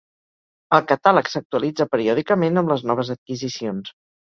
[0.77, 3.97] El Catàleg s'actualitza periòdicament amb les noves adquisicions.